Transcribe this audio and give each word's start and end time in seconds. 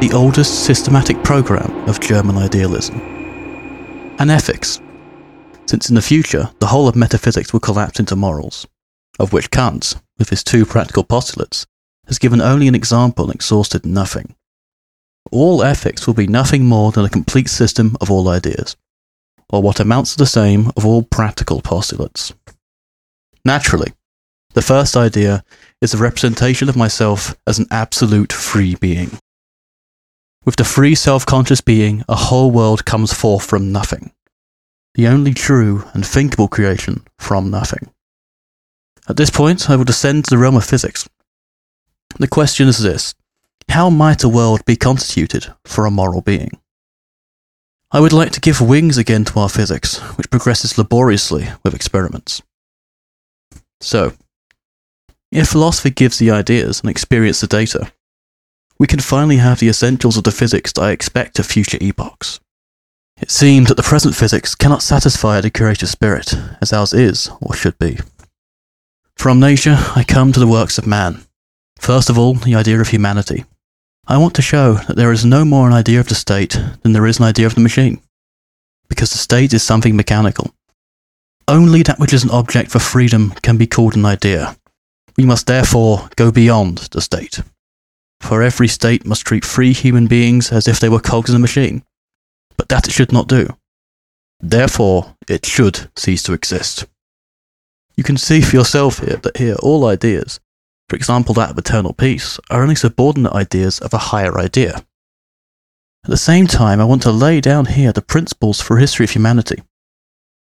the 0.00 0.12
oldest 0.12 0.64
systematic 0.64 1.22
program 1.22 1.70
of 1.86 2.00
German 2.00 2.38
idealism. 2.38 2.98
And 4.18 4.30
ethics, 4.30 4.80
since 5.66 5.90
in 5.90 5.94
the 5.94 6.00
future 6.00 6.48
the 6.58 6.68
whole 6.68 6.88
of 6.88 6.96
metaphysics 6.96 7.52
will 7.52 7.60
collapse 7.60 8.00
into 8.00 8.16
morals, 8.16 8.66
of 9.18 9.34
which 9.34 9.50
Kant, 9.50 9.96
with 10.18 10.30
his 10.30 10.42
two 10.42 10.64
practical 10.64 11.04
postulates, 11.04 11.66
has 12.06 12.18
given 12.18 12.40
only 12.40 12.66
an 12.66 12.74
example 12.74 13.26
and 13.26 13.34
exhausted 13.34 13.84
nothing. 13.84 14.34
All 15.30 15.62
ethics 15.62 16.06
will 16.06 16.14
be 16.14 16.26
nothing 16.26 16.64
more 16.64 16.92
than 16.92 17.04
a 17.04 17.10
complete 17.10 17.50
system 17.50 17.94
of 18.00 18.10
all 18.10 18.30
ideas, 18.30 18.78
or 19.50 19.60
what 19.60 19.80
amounts 19.80 20.12
to 20.12 20.18
the 20.18 20.26
same 20.26 20.70
of 20.78 20.86
all 20.86 21.02
practical 21.02 21.60
postulates. 21.60 22.32
Naturally, 23.44 23.92
the 24.54 24.62
first 24.62 24.96
idea 24.96 25.44
is 25.82 25.92
the 25.92 25.98
representation 25.98 26.70
of 26.70 26.76
myself 26.76 27.36
as 27.46 27.58
an 27.58 27.66
absolute 27.70 28.32
free 28.32 28.76
being. 28.76 29.10
With 30.44 30.56
the 30.56 30.64
free 30.64 30.94
self 30.94 31.26
conscious 31.26 31.60
being, 31.60 32.02
a 32.08 32.16
whole 32.16 32.50
world 32.50 32.84
comes 32.84 33.12
forth 33.12 33.44
from 33.44 33.72
nothing. 33.72 34.12
The 34.94 35.06
only 35.06 35.34
true 35.34 35.84
and 35.92 36.04
thinkable 36.04 36.48
creation 36.48 37.04
from 37.18 37.50
nothing. 37.50 37.90
At 39.08 39.16
this 39.16 39.30
point, 39.30 39.68
I 39.68 39.76
will 39.76 39.84
descend 39.84 40.24
to 40.24 40.30
the 40.30 40.38
realm 40.38 40.56
of 40.56 40.64
physics. 40.64 41.08
The 42.18 42.26
question 42.26 42.68
is 42.68 42.82
this 42.82 43.14
How 43.68 43.90
might 43.90 44.24
a 44.24 44.28
world 44.28 44.64
be 44.64 44.76
constituted 44.76 45.52
for 45.64 45.84
a 45.84 45.90
moral 45.90 46.22
being? 46.22 46.58
I 47.92 48.00
would 48.00 48.12
like 48.12 48.30
to 48.32 48.40
give 48.40 48.60
wings 48.60 48.98
again 48.98 49.24
to 49.26 49.40
our 49.40 49.48
physics, 49.48 49.98
which 50.16 50.30
progresses 50.30 50.78
laboriously 50.78 51.48
with 51.64 51.74
experiments. 51.74 52.40
So, 53.80 54.12
if 55.32 55.48
philosophy 55.48 55.90
gives 55.90 56.18
the 56.18 56.30
ideas 56.30 56.80
and 56.80 56.90
experience 56.90 57.40
the 57.40 57.46
data, 57.46 57.92
we 58.80 58.86
can 58.86 58.98
finally 58.98 59.36
have 59.36 59.60
the 59.60 59.68
essentials 59.68 60.16
of 60.16 60.24
the 60.24 60.32
physics 60.32 60.72
that 60.72 60.80
I 60.80 60.90
expect 60.92 61.38
of 61.38 61.44
future 61.44 61.76
epochs. 61.82 62.40
It 63.20 63.30
seems 63.30 63.68
that 63.68 63.76
the 63.76 63.82
present 63.82 64.16
physics 64.16 64.54
cannot 64.54 64.82
satisfy 64.82 65.42
the 65.42 65.50
creative 65.50 65.90
spirit, 65.90 66.34
as 66.62 66.72
ours 66.72 66.94
is 66.94 67.30
or 67.42 67.54
should 67.54 67.78
be. 67.78 67.98
From 69.16 69.38
nature, 69.38 69.76
I 69.94 70.02
come 70.02 70.32
to 70.32 70.40
the 70.40 70.46
works 70.46 70.78
of 70.78 70.86
man. 70.86 71.20
First 71.78 72.08
of 72.08 72.18
all, 72.18 72.32
the 72.32 72.54
idea 72.54 72.80
of 72.80 72.88
humanity. 72.88 73.44
I 74.06 74.16
want 74.16 74.34
to 74.36 74.42
show 74.42 74.76
that 74.88 74.96
there 74.96 75.12
is 75.12 75.26
no 75.26 75.44
more 75.44 75.66
an 75.66 75.74
idea 75.74 76.00
of 76.00 76.08
the 76.08 76.14
state 76.14 76.58
than 76.82 76.94
there 76.94 77.06
is 77.06 77.18
an 77.18 77.26
idea 77.26 77.44
of 77.44 77.54
the 77.54 77.60
machine, 77.60 78.00
because 78.88 79.12
the 79.12 79.18
state 79.18 79.52
is 79.52 79.62
something 79.62 79.94
mechanical. 79.94 80.54
Only 81.46 81.82
that 81.82 81.98
which 81.98 82.14
is 82.14 82.24
an 82.24 82.30
object 82.30 82.70
for 82.70 82.78
freedom 82.78 83.34
can 83.42 83.58
be 83.58 83.66
called 83.66 83.94
an 83.94 84.06
idea, 84.06 84.56
we 85.18 85.26
must 85.26 85.46
therefore 85.46 86.08
go 86.16 86.32
beyond 86.32 86.78
the 86.92 87.02
state. 87.02 87.42
For 88.20 88.42
every 88.42 88.68
state 88.68 89.04
must 89.06 89.26
treat 89.26 89.44
free 89.44 89.72
human 89.72 90.06
beings 90.06 90.52
as 90.52 90.68
if 90.68 90.78
they 90.78 90.88
were 90.88 91.00
cogs 91.00 91.30
in 91.30 91.36
a 91.36 91.40
machine. 91.40 91.82
But 92.56 92.68
that 92.68 92.86
it 92.86 92.92
should 92.92 93.12
not 93.12 93.28
do. 93.28 93.56
Therefore, 94.40 95.16
it 95.28 95.44
should 95.44 95.90
cease 95.96 96.22
to 96.24 96.32
exist. 96.32 96.86
You 97.96 98.04
can 98.04 98.16
see 98.16 98.40
for 98.40 98.56
yourself 98.56 99.00
here 99.00 99.16
that 99.16 99.36
here 99.36 99.56
all 99.56 99.84
ideas, 99.84 100.40
for 100.88 100.96
example 100.96 101.34
that 101.34 101.50
of 101.50 101.58
eternal 101.58 101.92
peace, 101.92 102.38
are 102.48 102.62
only 102.62 102.74
subordinate 102.74 103.32
ideas 103.32 103.78
of 103.80 103.92
a 103.92 103.98
higher 103.98 104.38
idea. 104.38 104.84
At 106.04 106.10
the 106.10 106.16
same 106.16 106.46
time, 106.46 106.80
I 106.80 106.84
want 106.84 107.02
to 107.02 107.10
lay 107.10 107.42
down 107.42 107.66
here 107.66 107.92
the 107.92 108.00
principles 108.00 108.60
for 108.60 108.78
history 108.78 109.04
of 109.04 109.10
humanity, 109.10 109.62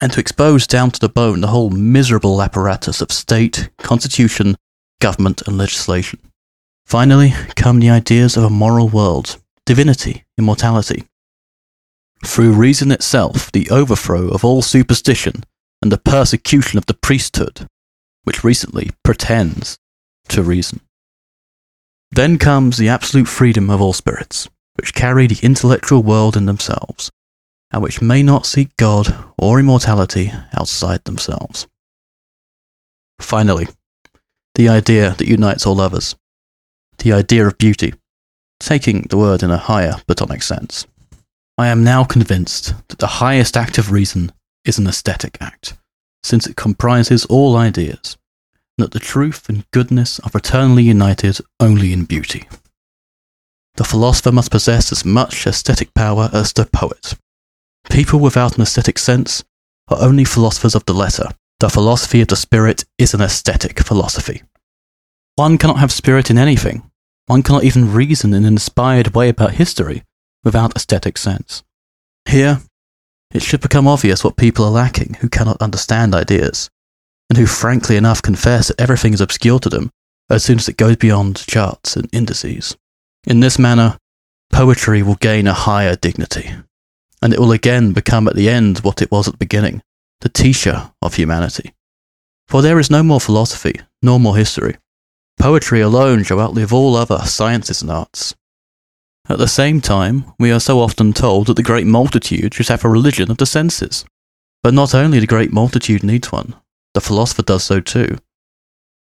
and 0.01 0.11
to 0.13 0.19
expose 0.19 0.65
down 0.65 0.89
to 0.91 0.99
the 0.99 1.09
bone 1.09 1.41
the 1.41 1.47
whole 1.47 1.69
miserable 1.69 2.41
apparatus 2.41 3.01
of 3.01 3.11
state, 3.11 3.69
constitution, 3.77 4.55
government, 4.99 5.43
and 5.47 5.57
legislation. 5.57 6.19
Finally, 6.85 7.33
come 7.55 7.79
the 7.79 7.89
ideas 7.89 8.37
of 8.37 8.43
a 8.43 8.49
moral 8.49 8.87
world, 8.87 9.37
divinity, 9.65 10.23
immortality. 10.37 11.03
Through 12.23 12.53
reason 12.53 12.91
itself, 12.91 13.51
the 13.51 13.69
overthrow 13.69 14.29
of 14.29 14.45
all 14.45 14.61
superstition 14.61 15.43
and 15.81 15.91
the 15.91 15.97
persecution 15.97 16.77
of 16.77 16.85
the 16.85 16.93
priesthood, 16.93 17.67
which 18.23 18.43
recently 18.43 18.91
pretends 19.03 19.77
to 20.29 20.43
reason. 20.43 20.79
Then 22.11 22.37
comes 22.37 22.77
the 22.77 22.89
absolute 22.89 23.27
freedom 23.27 23.69
of 23.69 23.81
all 23.81 23.93
spirits, 23.93 24.47
which 24.75 24.93
carry 24.93 25.27
the 25.27 25.43
intellectual 25.43 26.03
world 26.03 26.37
in 26.37 26.45
themselves, 26.45 27.11
and 27.71 27.81
which 27.81 28.01
may 28.01 28.23
not 28.23 28.45
seek 28.45 28.75
God 28.77 29.13
or 29.37 29.59
immortality 29.59 30.31
outside 30.53 31.03
themselves. 31.03 31.67
Finally, 33.19 33.67
the 34.53 34.69
idea 34.69 35.15
that 35.17 35.27
unites 35.27 35.65
all 35.65 35.81
others, 35.81 36.15
the 36.99 37.13
idea 37.13 37.47
of 37.47 37.57
beauty, 37.57 37.93
taking 38.59 39.03
the 39.03 39.17
word 39.17 39.43
in 39.43 39.51
a 39.51 39.57
higher 39.57 39.95
Platonic 40.07 40.43
sense. 40.43 40.85
I 41.57 41.67
am 41.67 41.83
now 41.83 42.03
convinced 42.03 42.73
that 42.89 42.99
the 42.99 43.07
highest 43.07 43.55
act 43.55 43.77
of 43.77 43.91
reason 43.91 44.31
is 44.65 44.77
an 44.77 44.87
aesthetic 44.87 45.37
act, 45.39 45.77
since 46.23 46.47
it 46.47 46.55
comprises 46.55 47.25
all 47.25 47.55
ideas, 47.55 48.17
and 48.77 48.85
that 48.85 48.91
the 48.91 48.99
truth 48.99 49.47
and 49.47 49.69
goodness 49.71 50.19
are 50.19 50.31
eternally 50.33 50.83
united 50.83 51.39
only 51.59 51.93
in 51.93 52.05
beauty. 52.05 52.47
The 53.75 53.83
philosopher 53.83 54.31
must 54.31 54.51
possess 54.51 54.91
as 54.91 55.05
much 55.05 55.45
aesthetic 55.45 55.93
power 55.93 56.29
as 56.33 56.53
the 56.53 56.65
poet, 56.65 57.15
People 57.89 58.19
without 58.19 58.55
an 58.55 58.63
aesthetic 58.63 58.97
sense 58.97 59.43
are 59.87 60.01
only 60.01 60.25
philosophers 60.25 60.75
of 60.75 60.85
the 60.85 60.93
letter. 60.93 61.29
The 61.59 61.69
philosophy 61.69 62.21
of 62.21 62.27
the 62.27 62.35
spirit 62.35 62.83
is 62.97 63.13
an 63.13 63.21
aesthetic 63.21 63.79
philosophy. 63.81 64.43
One 65.35 65.57
cannot 65.57 65.79
have 65.79 65.91
spirit 65.91 66.29
in 66.29 66.37
anything. 66.37 66.89
One 67.27 67.43
cannot 67.43 67.63
even 67.63 67.93
reason 67.93 68.33
in 68.33 68.45
an 68.45 68.53
inspired 68.53 69.13
way 69.15 69.29
about 69.29 69.53
history 69.53 70.03
without 70.43 70.75
aesthetic 70.75 71.17
sense. 71.17 71.63
Here, 72.29 72.61
it 73.33 73.41
should 73.41 73.61
become 73.61 73.87
obvious 73.87 74.23
what 74.23 74.37
people 74.37 74.65
are 74.65 74.71
lacking 74.71 75.15
who 75.15 75.29
cannot 75.29 75.61
understand 75.61 76.15
ideas, 76.15 76.69
and 77.29 77.37
who 77.37 77.45
frankly 77.45 77.97
enough 77.97 78.21
confess 78.21 78.67
that 78.67 78.79
everything 78.79 79.13
is 79.13 79.21
obscure 79.21 79.59
to 79.59 79.69
them 79.69 79.91
as 80.29 80.43
soon 80.43 80.57
as 80.57 80.69
it 80.69 80.77
goes 80.77 80.95
beyond 80.95 81.45
charts 81.47 81.95
and 81.95 82.07
indices. 82.13 82.77
In 83.25 83.39
this 83.39 83.59
manner, 83.59 83.97
poetry 84.51 85.03
will 85.03 85.15
gain 85.15 85.47
a 85.47 85.53
higher 85.53 85.95
dignity 85.95 86.51
and 87.25 87.33
it 87.33 87.39
will 87.39 87.51
again 87.51 87.91
become 87.91 88.27
at 88.27 88.35
the 88.35 88.47
end 88.47 88.77
what 88.79 89.01
it 89.01 89.11
was 89.11 89.27
at 89.27 89.33
the 89.33 89.37
beginning 89.39 89.81
the 90.21 90.29
teacher 90.29 90.91
of 91.01 91.15
humanity. 91.15 91.73
For 92.47 92.61
there 92.61 92.79
is 92.79 92.89
no 92.89 93.03
more 93.03 93.19
philosophy, 93.19 93.81
nor 94.01 94.19
more 94.19 94.37
history. 94.37 94.77
Poetry 95.39 95.81
alone 95.81 96.23
shall 96.23 96.39
outlive 96.39 96.73
all 96.73 96.95
other 96.95 97.19
sciences 97.19 97.81
and 97.81 97.91
arts. 97.91 98.35
At 99.27 99.37
the 99.37 99.47
same 99.47 99.81
time, 99.81 100.25
we 100.39 100.51
are 100.51 100.59
so 100.59 100.79
often 100.79 101.13
told 101.13 101.47
that 101.47 101.55
the 101.55 101.63
great 101.63 101.87
multitude 101.87 102.53
should 102.53 102.67
have 102.67 102.85
a 102.85 102.89
religion 102.89 103.31
of 103.31 103.37
the 103.37 103.45
senses. 103.45 104.05
But 104.61 104.73
not 104.73 104.95
only 104.95 105.19
the 105.19 105.27
great 105.27 105.51
multitude 105.51 106.03
needs 106.03 106.31
one, 106.31 106.55
the 106.93 107.01
philosopher 107.01 107.43
does 107.43 107.63
so 107.63 107.79
too. 107.79 108.17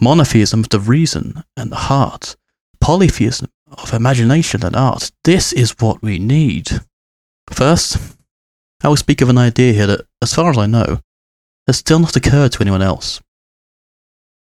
Monotheism 0.01 0.61
of 0.61 0.69
the 0.69 0.81
reason 0.81 1.43
and 1.57 1.71
the 1.71 1.77
heart, 1.77 2.37
polytheism 2.81 3.49
of 3.71 3.93
imagination 3.93 4.65
and 4.65 4.77
art, 4.77 5.13
this 5.25 5.53
is 5.53 5.75
what 5.79 6.03
we 6.03 6.19
need. 6.19 6.69
First, 7.51 7.99
I 8.83 8.89
will 8.89 8.97
speak 8.97 9.21
of 9.21 9.29
an 9.29 9.39
idea 9.39 9.73
here 9.73 9.87
that, 9.87 10.07
as 10.21 10.35
far 10.35 10.51
as 10.51 10.59
I 10.59 10.67
know, 10.67 11.01
has 11.67 11.79
still 11.79 11.99
not 11.99 12.17
occurred 12.17 12.53
to 12.53 12.63
anyone 12.63 12.83
else. 12.83 13.21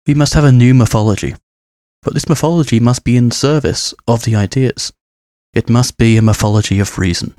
We 0.06 0.14
must 0.14 0.34
have 0.34 0.44
a 0.44 0.52
new 0.52 0.74
mythology, 0.74 1.34
but 2.06 2.14
this 2.14 2.28
mythology 2.28 2.78
must 2.78 3.02
be 3.02 3.16
in 3.16 3.32
service 3.32 3.92
of 4.06 4.22
the 4.22 4.36
ideas. 4.36 4.92
It 5.52 5.68
must 5.68 5.98
be 5.98 6.16
a 6.16 6.22
mythology 6.22 6.78
of 6.78 6.98
reason. 6.98 7.34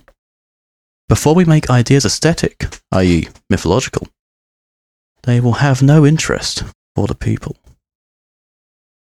Before 1.07 1.33
we 1.33 1.45
make 1.45 1.69
ideas 1.69 2.03
aesthetic, 2.03 2.67
i.e., 2.91 3.29
mythological, 3.49 4.09
they 5.23 5.39
will 5.39 5.63
have 5.63 5.81
no 5.81 6.05
interest 6.05 6.65
for 6.97 7.07
the 7.07 7.15
people. 7.15 7.55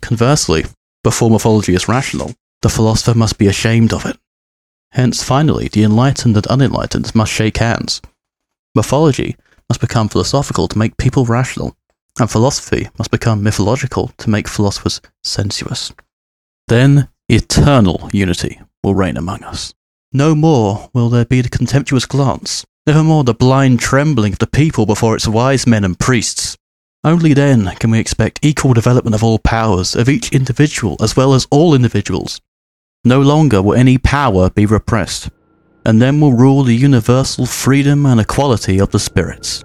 Conversely, 0.02 0.66
before 1.06 1.32
mythology 1.32 1.74
is 1.74 1.88
rational, 1.88 2.34
the 2.62 2.68
philosopher 2.68 3.18
must 3.18 3.38
be 3.38 3.48
ashamed 3.48 3.94
of 3.94 4.06
it. 4.06 4.18
Hence, 4.92 5.24
finally, 5.24 5.70
the 5.70 5.84
enlightened 5.84 6.36
and 6.36 6.48
unenlightened 6.48 7.16
must 7.16 7.32
shake 7.32 7.60
hands. 7.60 8.02
Mythology 8.76 9.38
must 9.70 9.80
become 9.80 10.10
philosophical 10.10 10.68
to 10.68 10.78
make 10.78 10.98
people 10.98 11.24
rational, 11.24 11.78
and 12.20 12.30
philosophy 12.30 12.90
must 12.98 13.12
become 13.12 13.44
mythological 13.44 14.12
to 14.18 14.30
make 14.30 14.48
philosophers 14.48 15.02
sensuous. 15.24 15.92
Then 16.68 17.10
eternal 17.30 18.10
unity 18.14 18.60
will 18.84 18.96
reign 18.96 19.18
among 19.18 19.44
us. 19.44 19.74
No 20.14 20.36
more 20.36 20.90
will 20.94 21.10
there 21.10 21.26
be 21.26 21.42
the 21.42 21.50
contemptuous 21.50 22.06
glance, 22.06 22.66
never 22.88 23.04
more 23.04 23.24
the 23.24 23.34
blind 23.34 23.80
trembling 23.80 24.34
of 24.34 24.40
the 24.40 24.48
people 24.48 24.86
before 24.86 25.16
its 25.16 25.28
wise 25.28 25.68
men 25.68 25.84
and 25.84 26.00
priests. 26.00 26.58
Only 27.04 27.34
then 27.34 27.66
can 27.76 27.92
we 27.92 28.00
expect 28.00 28.40
equal 28.42 28.74
development 28.74 29.16
of 29.16 29.24
all 29.24 29.40
powers, 29.40 29.96
of 29.96 30.10
each 30.10 30.32
individual 30.32 30.98
as 31.02 31.16
well 31.16 31.34
as 31.34 31.48
all 31.52 31.76
individuals, 31.76 32.42
no 33.06 33.22
longer 33.22 33.62
will 33.62 33.76
any 33.76 34.00
power 34.00 34.50
be 34.50 34.66
repressed, 34.66 35.30
and 35.86 36.02
then 36.02 36.20
will 36.20 36.34
rule 36.34 36.64
the 36.64 36.76
universal 36.76 37.46
freedom 37.46 38.06
and 38.06 38.20
equality 38.20 38.80
of 38.80 38.90
the 38.90 39.00
spirits. 39.00 39.64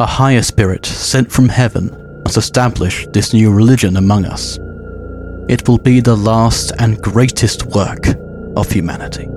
A 0.00 0.06
higher 0.06 0.40
spirit 0.40 0.86
sent 0.86 1.30
from 1.30 1.50
heaven 1.50 2.22
must 2.24 2.38
establish 2.38 3.06
this 3.08 3.34
new 3.34 3.52
religion 3.52 3.98
among 3.98 4.24
us. 4.24 4.58
It 5.46 5.68
will 5.68 5.76
be 5.76 6.00
the 6.00 6.16
last 6.16 6.72
and 6.78 7.02
greatest 7.02 7.66
work 7.66 8.06
of 8.56 8.70
humanity. 8.70 9.28